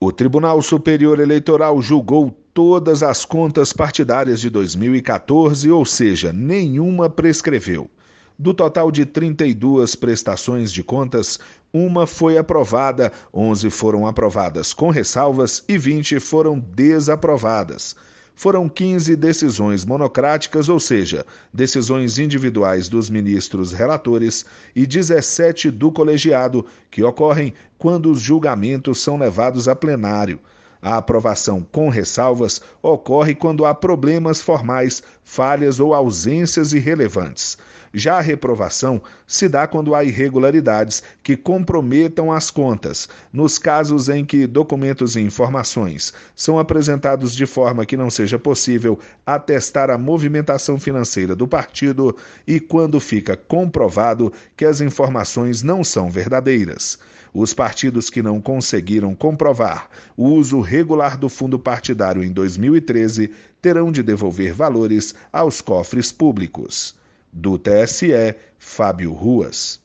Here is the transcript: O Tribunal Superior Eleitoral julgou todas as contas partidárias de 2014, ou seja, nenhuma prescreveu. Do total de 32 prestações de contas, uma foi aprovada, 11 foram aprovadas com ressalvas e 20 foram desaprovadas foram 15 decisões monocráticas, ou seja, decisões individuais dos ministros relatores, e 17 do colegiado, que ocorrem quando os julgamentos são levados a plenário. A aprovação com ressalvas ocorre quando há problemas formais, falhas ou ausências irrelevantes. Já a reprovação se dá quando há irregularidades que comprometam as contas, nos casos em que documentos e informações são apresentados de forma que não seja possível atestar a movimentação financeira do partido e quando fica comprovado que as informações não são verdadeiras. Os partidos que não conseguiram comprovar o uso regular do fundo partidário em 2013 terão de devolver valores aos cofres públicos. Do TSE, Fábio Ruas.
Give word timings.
O 0.00 0.12
Tribunal 0.12 0.62
Superior 0.62 1.18
Eleitoral 1.18 1.82
julgou 1.82 2.30
todas 2.54 3.02
as 3.02 3.24
contas 3.24 3.72
partidárias 3.72 4.40
de 4.40 4.48
2014, 4.48 5.68
ou 5.72 5.84
seja, 5.84 6.32
nenhuma 6.32 7.10
prescreveu. 7.10 7.90
Do 8.38 8.54
total 8.54 8.92
de 8.92 9.04
32 9.04 9.96
prestações 9.96 10.72
de 10.72 10.84
contas, 10.84 11.40
uma 11.72 12.06
foi 12.06 12.38
aprovada, 12.38 13.12
11 13.34 13.70
foram 13.70 14.06
aprovadas 14.06 14.72
com 14.72 14.90
ressalvas 14.90 15.64
e 15.68 15.76
20 15.76 16.20
foram 16.20 16.60
desaprovadas 16.60 17.96
foram 18.38 18.68
15 18.68 19.16
decisões 19.16 19.84
monocráticas, 19.84 20.68
ou 20.68 20.78
seja, 20.78 21.26
decisões 21.52 22.20
individuais 22.20 22.88
dos 22.88 23.10
ministros 23.10 23.72
relatores, 23.72 24.46
e 24.76 24.86
17 24.86 25.72
do 25.72 25.90
colegiado, 25.90 26.64
que 26.88 27.02
ocorrem 27.02 27.52
quando 27.76 28.08
os 28.12 28.20
julgamentos 28.20 29.00
são 29.00 29.18
levados 29.18 29.66
a 29.66 29.74
plenário. 29.74 30.38
A 30.80 30.96
aprovação 30.96 31.60
com 31.60 31.88
ressalvas 31.88 32.60
ocorre 32.80 33.34
quando 33.34 33.66
há 33.66 33.74
problemas 33.74 34.40
formais, 34.40 35.02
falhas 35.24 35.80
ou 35.80 35.92
ausências 35.92 36.72
irrelevantes. 36.72 37.58
Já 37.92 38.18
a 38.18 38.20
reprovação 38.20 39.02
se 39.26 39.48
dá 39.48 39.66
quando 39.66 39.94
há 39.94 40.04
irregularidades 40.04 41.02
que 41.22 41.36
comprometam 41.36 42.30
as 42.30 42.50
contas, 42.50 43.08
nos 43.32 43.58
casos 43.58 44.08
em 44.08 44.24
que 44.24 44.46
documentos 44.46 45.16
e 45.16 45.20
informações 45.20 46.12
são 46.34 46.58
apresentados 46.58 47.34
de 47.34 47.46
forma 47.46 47.86
que 47.86 47.96
não 47.96 48.10
seja 48.10 48.38
possível 48.38 48.98
atestar 49.24 49.90
a 49.90 49.98
movimentação 49.98 50.78
financeira 50.78 51.34
do 51.34 51.48
partido 51.48 52.14
e 52.46 52.60
quando 52.60 53.00
fica 53.00 53.36
comprovado 53.36 54.32
que 54.56 54.64
as 54.64 54.80
informações 54.80 55.62
não 55.62 55.82
são 55.82 56.10
verdadeiras. 56.10 56.98
Os 57.32 57.52
partidos 57.54 58.10
que 58.10 58.22
não 58.22 58.40
conseguiram 58.40 59.14
comprovar 59.14 59.88
o 60.16 60.28
uso 60.28 60.60
regular 60.68 61.16
do 61.16 61.30
fundo 61.30 61.58
partidário 61.58 62.22
em 62.22 62.30
2013 62.30 63.32
terão 63.60 63.90
de 63.90 64.02
devolver 64.02 64.52
valores 64.52 65.14
aos 65.32 65.62
cofres 65.62 66.12
públicos. 66.12 66.98
Do 67.32 67.58
TSE, 67.58 68.36
Fábio 68.58 69.12
Ruas. 69.14 69.80